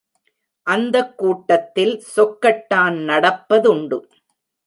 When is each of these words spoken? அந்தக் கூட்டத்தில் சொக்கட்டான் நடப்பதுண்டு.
அந்தக் 0.67 1.17
கூட்டத்தில் 1.17 2.03
சொக்கட்டான் 2.15 2.97
நடப்பதுண்டு. 3.09 3.99